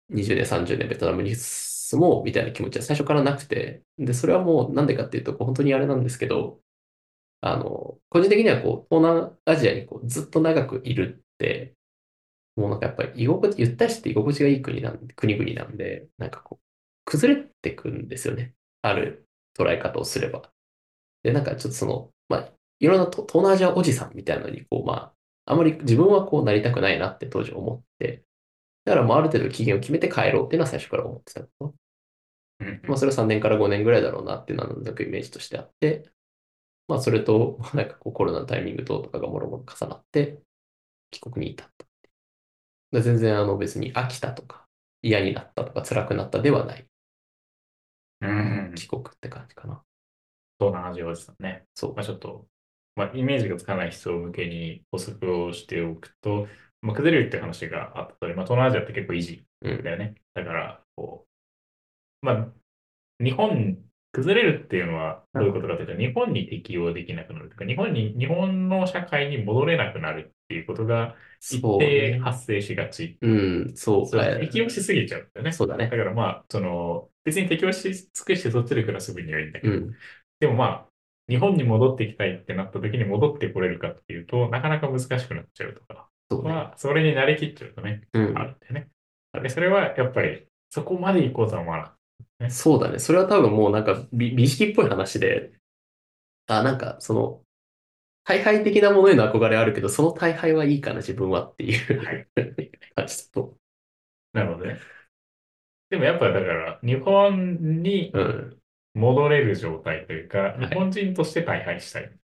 [0.08, 6.60] 20年、30年ベトナムに住もうみたいな気持ちは最初からなくて、で、それはもうなんでかっていうと、こう本当にあれなんですけど、
[7.42, 11.76] あの、個人的にはこう、東南アジアにこうずっと長くいるって、
[12.56, 16.64] もうなんかやっぱり居心地、ゆったりして居心地がいい国なん国々なんで、なんかこう、
[17.06, 18.54] 崩れてくんですよね。
[18.82, 20.50] ある捉え方をすれば。
[21.22, 25.12] で、なんかちょっとその、まあ、いろんなと東南アジアおじさんみたいなのに、こう、ま
[25.46, 28.24] あ、あまり自分はこうなりたくないなって当時思って、
[28.84, 31.74] だからもうある程度期限を決めて帰ろうっていうのは最初から思ってたこと。
[32.60, 36.10] うんまあ、それは3年から5年ぐらいだろうなっていうのはなんとなくイメージとしてあって、
[36.88, 40.40] まあ、それと、なんかこうコロナのタイミング等とかがもろもろ重なって、
[41.10, 41.86] 帰国に至った。
[42.92, 44.66] で全然あの別に飽きたとか、
[45.02, 46.89] 嫌になったとか辛くなったではない
[48.20, 48.72] うん。
[48.74, 49.82] 帰国って感じかな。
[50.58, 51.64] 東南アジアおじさんね。
[51.74, 52.46] そうまあ、ちょっと、
[52.96, 56.48] まあ、イメージがつかない人向けに補足をしておくと、
[56.82, 59.82] まあ、崩れるって話があった通り、まあ、東南アジアって結構維持うん。
[59.82, 60.14] だよね。
[60.34, 61.26] だから、こ
[62.22, 62.52] う、まあ、
[63.24, 63.78] 日本、
[64.12, 71.78] 崩れるっていうのはどういうことかというと、日本に適応できなくなるとか、日本に、日本の社会に戻れなくなるっていうことが一定
[72.14, 72.18] ね。
[72.18, 73.16] 発生しがち。
[73.22, 74.06] うん、そう。
[74.06, 75.52] そうえー適応しすぎちゃうんだよね。
[75.52, 75.90] そうだねだ。
[75.90, 79.94] からまあ、その、別に適応し尽くしてそっちで暮らす分にはいいんだけど、うん。
[80.40, 80.86] でもまあ、
[81.28, 86.48] 日本に戻ってきたいってなった時に戻ってこれるかっていうと、なかなか難しくなっちゃうとか、そうね。
[86.48, 88.88] まあ、それに慣れきっちゃうとね、うんあるんだよね。
[89.40, 92.98] で、それはやっぱり、そこまで行こうとは思わなかっそうだね。
[92.98, 95.52] それは多分もうなんか美美意識っぽい話で、
[96.50, 97.42] あ、なんか、その、
[98.30, 102.28] 大敗的なものへの憧れあるけど、その大敗はいいかな、自分はっていうはい
[102.94, 103.56] 感じと。
[104.32, 104.80] なるほどね。
[105.90, 108.60] でもやっぱだから、日本にうん。
[108.94, 112.20] 戻れる状態というか、い日本人として大敗したい。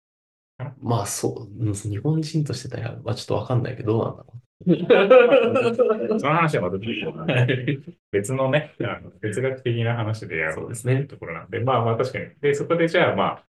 [0.82, 4.44] まあ、そう、うん日本人として大敗はちょっとわかんないけど、どうなんだろう。
[6.20, 7.80] その話はまたはい
[8.12, 12.28] 別のね、あの哲学的な話でやろうそうですねところなんで、まあまあ確かに。
[12.39, 13.46] で、そこでじゃあまあ、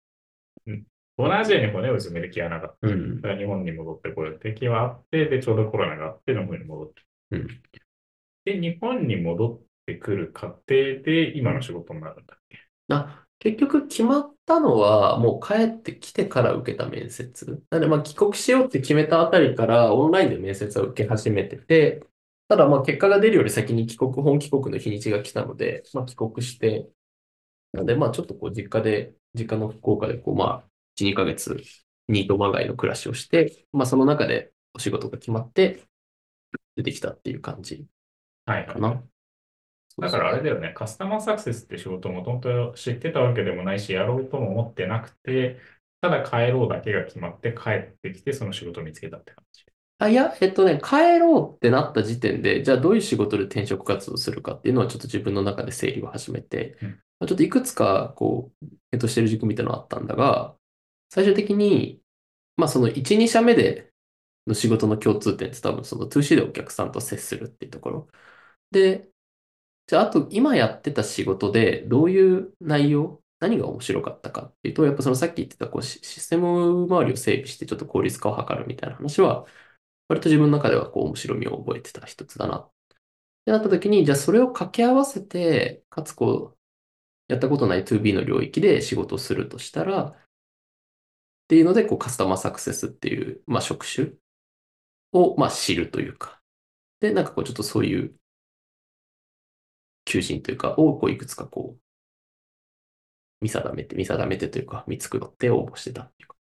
[1.19, 2.87] うん東南アジアに骨を埋める気はなかった。
[2.87, 3.21] うん。
[3.21, 7.01] だから日本に戻ってこようって気はあって、で、ちょうどコロナがあっての方に戻って。
[7.31, 7.47] うん
[8.45, 10.63] で、日本に戻ってくる過程
[11.03, 12.57] で今の仕事になるんだっけ？
[12.87, 17.61] あ、結局決まったのは、もう帰ってきてから受けた面接。
[17.69, 22.01] なので、まあ、帰国しようって決めたあたりから、オンラインで面接を受け始めてて、
[22.47, 26.87] ただ、まあ、結果が出るより先に帰国、本帰国の日にちが来たので、まあ、帰国して、
[27.73, 30.68] なので、まあ、ちょっとこう、実家で、実家の福岡で、こう、まあ、
[30.99, 31.63] 1、2ヶ月、
[32.07, 35.83] ニートまがいの暮らしをして、まあ、その中でお仕事が決まって、
[36.75, 37.85] 出てきたっていう感じ
[38.45, 39.01] はいかな。
[39.97, 45.57] だからあれだよね、カスタマーサクセスって仕事をもともと知ってたわけでもないし、やろうとも思ってなくて、
[46.01, 49.65] ただ帰ろうだけが決まって帰ってきて、その仕事を見つけたって感じ。
[49.99, 60.55] あ、いや、えっとね、帰ろうってなった時点で、じゃあどういう仕事で転職活動するかっていうのはちょっと自分の中で整理を始めて、うんまあちょっといくつか、こう、えっとしてる軸みたいなのあったんだが、
[61.09, 62.01] 最終的に、
[62.57, 63.93] まあその1、2社目で
[64.47, 68.09] の仕事の共通点って多分その 2C でお客さんと接するっていうところ。
[68.71, 69.09] で、
[69.87, 79.45] じゃああと今やってた仕事でどういう内容、何が面白かったかっていうと、やっぱそのさっき言ってたこうシシステム周りを整備してちょっと効率化を図るみたいな話は、
[80.09, 82.57] 割と自分の中ではこう面白みを覚えてた一つだな。
[82.59, 82.71] っ
[83.45, 90.17] てなった時に、じゃあそれを掛け合わせて、かつこう、やったことない 2B の領域で仕事をするとしたら、
[91.49, 94.09] っていうので、こうカスタマーサクセスっていう、まあ職種
[95.13, 96.39] を、まあ知るというか。
[96.99, 98.13] で、なんかこうちょっとそういう
[100.05, 101.81] 求人というか、をこういくつかこう、
[103.41, 106.35] 見定めて、見定めてというか、見繕って応募してたっていうか。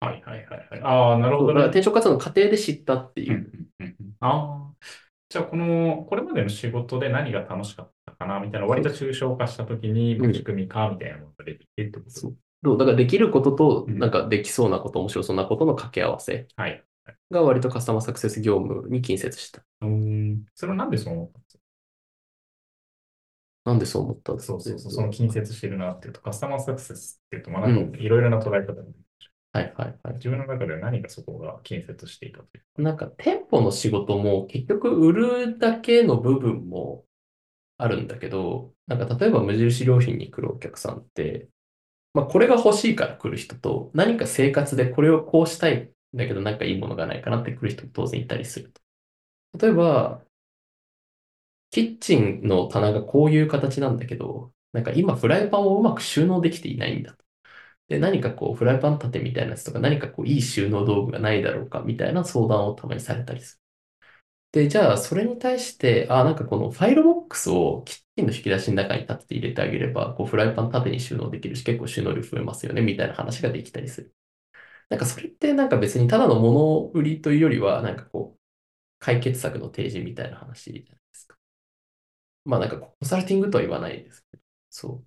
[0.00, 0.80] はいはいはいはい。
[0.82, 1.54] ああ、なるほどね。
[1.56, 3.36] だから転職活動の過程で知ったっていうう。
[3.36, 4.86] んうんうんうんああ。
[5.28, 12.10] じゃあ、この、これまでの仕事で何が楽しかったかなみたいな、割と抽象化したときに、うん仕組みかみたいなのが出てきてってこと？
[12.10, 16.84] そうそうだからできることと、うんなんかできそうなこと、面白そうなことの掛け合わせはい。
[17.30, 19.62] が割とカスタマーサクセス業務に近接した。
[19.82, 20.44] うーん。
[20.54, 21.62] それはなんでそう思ったんですか？
[23.64, 24.52] なんでそう思ったんですか？
[24.54, 28.82] そうそうそう、その近接してるなっていうと、カスタマーサクセスっていうと、まあうなんかいろいろな捉え方が、
[29.52, 30.14] はいはいはい。
[30.14, 37.04] 自分の中では何がそこが近接していたというなんか店舗の仕事も結局売るだけの部分も
[37.78, 41.48] あるんだけど、なんか例えば無印良品に来るお客さんって、
[42.18, 48.80] まあこれが欲しいから来る人と、何か生活でこれをこうしたいんだけどなんかいいものがないかなって来る人も当然いたりすると。
[49.66, 50.24] 例えば、
[51.70, 57.24] キッチンの棚がこういう形なんだけど、なんか今フライパンをうまく収納できていないんだと。
[57.88, 63.62] で、何かこうフライパン立てみたいなやつとか何かこういい収納道具がないだろうかみたいな相談をたまにされたりする。
[64.52, 74.14] で、じゃあそれに対して、あ、なんかこのファイルボックスをキッチンの引き出しの中に立てて入れてあげれば、こうフライパン縦に収納できるし結構収納量増えますよねみたいな話ができたりする。
[74.90, 78.40] なんかそれってなんか別にただの物売りというよりは、なんかこう、
[79.00, 81.36] 解決策の提示みたいな話じゃないですか。
[82.44, 85.04] まあなんかコンサルティングとは言わないですけど、そ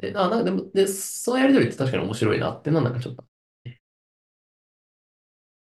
[0.00, 0.02] う。
[0.02, 3.26] で、あ、なんかでも、で、そのやりとりって確かに面白いなっていうのはなんかちょっと。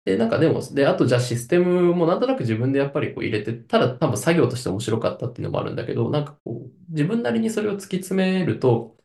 [0.06, 8.98] で、なんかでも、で、あとじゃあシステムもなんとなく自分でやっぱりこう入れて、ただ多分作業として面白かったっていうのもあるんだけど、なんかこう、自分なりにそれを突き詰めると、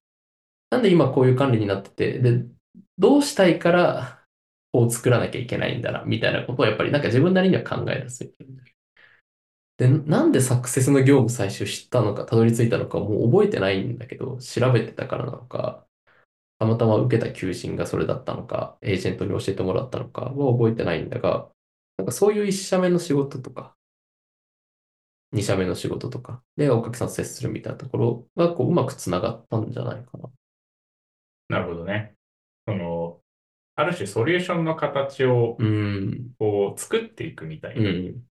[0.71, 2.45] なんで今こういう管理になってて、で、
[2.99, 4.25] どうしたいから
[4.73, 8.75] こう作らなきゃいけないんだな、みたいなことをやっぱりなんか自分なりには考え出すようになる。
[9.77, 15.87] で、なんでサクセスの業務最初知ったのか、たどり着いたのか、もう覚えてないんだけど、調べてたからなのか、
[16.59, 21.49] たまたま受けた求人がそれだったのか、エージェントに教えてもらったのかは覚えてないんだが、
[21.97, 23.77] なんかそういう1社目の仕事とか、
[25.33, 30.31] 2社目の仕事とかでお客さんと接するみたいなところがこううまくつながったんじゃないかな。
[31.49, 32.15] なるほどね。
[32.67, 33.21] その、
[33.75, 36.33] ある種ソリューションの形をうん。
[36.39, 37.89] こう作っていくみたいな。
[37.89, 38.23] うん。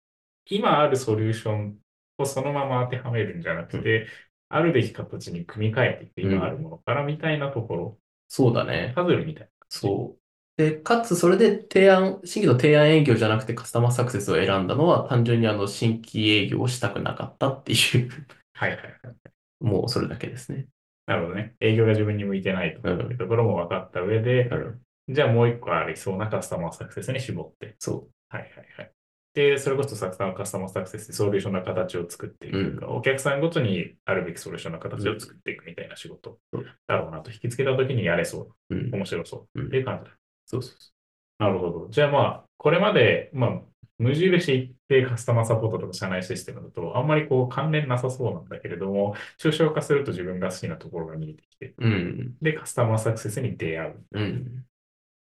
[0.49, 1.77] 今あるソリューション
[2.17, 4.07] をそのまま当てはめるんじゃなくて、
[4.49, 7.97] あるべき形に組み替えていって、今あるものからみたいなところ、
[8.27, 8.93] そうだね。
[8.95, 9.49] パズルみたいな。
[9.69, 10.21] そう。
[10.57, 17.75] で、かつそれで提案、新規の提案営業じゃなくてカスタマーサクセスを選んだのは単純にあの新規営業をしたくなかったってい
[18.07, 18.09] う、
[18.53, 19.17] はいはいはい。
[19.59, 20.67] もうそれだけですね。
[21.05, 21.55] なるほどね。
[21.59, 27.75] 営業が自分に向いてないとうんいうところも分かった上で、うんじゃあもう一個ありそうなカスタマーサクセスに絞って。
[27.79, 28.93] そはいはいはい。
[29.37, 38.75] で、それこそサクカスタマーサクセスでソリューションの形を作っていくというか、お客さんごとにあるべきソリューションの形を作っていくみたいな仕事うんだろうなと引きつけたときにやれそうう。
[38.75, 38.91] うん。
[38.95, 40.17] 面白そううんっていう感じだ。
[40.47, 40.91] そうそうそ
[41.37, 41.87] なるほど。
[41.91, 43.61] じゃあまあ、これまで、まあ、
[43.99, 51.87] 無印一定カスタマーサポートとか社内システムだと、あんまりこう関連なさそうなんだけれども、抽象化すると自分が好きなところが見えてきて、う。
[51.87, 52.37] うん。
[52.41, 54.03] で、カスタマーサクセスに出会う。
[54.13, 54.65] うん。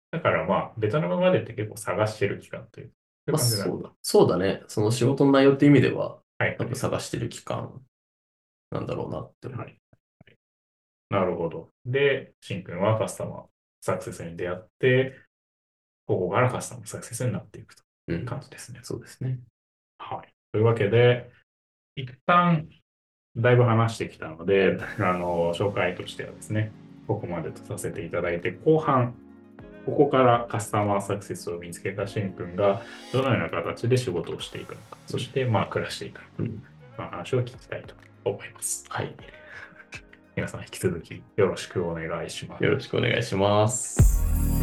[0.10, 2.92] だからまあ、ベトナムまでって結構探してる期間という
[3.32, 3.92] まあ、そうだ。
[4.02, 4.64] そうだね。
[4.68, 6.56] その仕事の内容って意味では、はい。
[6.58, 7.82] 多分探してる期間
[8.72, 9.60] なんだろうなって思う。
[9.60, 9.80] はい
[11.10, 11.72] なるほど。
[11.86, 13.44] で、しんくんはカスタマー
[13.82, 15.16] サクセスに出会って、
[16.06, 18.80] ここからカスタマーサクセスになっていくとうんいう感じですね。
[18.84, 19.40] そうですね。
[19.98, 20.34] はい。
[20.52, 21.32] というわけで、
[21.96, 22.70] 一旦
[23.36, 26.72] だいぶ話してきたので、 あの、紹介としてはですね、
[27.08, 29.16] ここまでとさせていただいて、後半、
[29.90, 32.82] ここからカスタマーサクセスを見つけたしんくんが、
[33.14, 36.64] どのような形で仕事をしていくのか、そして、まあ、暮らしていくのか、うん
[37.08, 38.86] 話を聞きたいと思います。
[38.90, 39.16] はい。
[40.36, 42.64] 皆さん、引き続きよろしくお願いします。
[42.64, 44.59] よろしくお願いします。